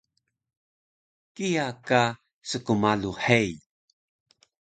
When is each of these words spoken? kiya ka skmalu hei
kiya 1.35 1.67
ka 1.87 2.01
skmalu 2.49 3.11
hei 3.23 3.51